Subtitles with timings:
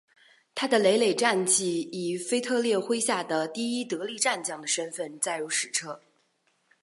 [0.55, 6.01] 他的累累战绩以腓特烈麾下第一得力战将的身份载入史册。